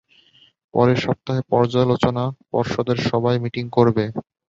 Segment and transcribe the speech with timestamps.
[0.73, 4.03] পরের সপ্তাহে পর্যালোচনা পর্ষদের সবাই মিটিং করবে।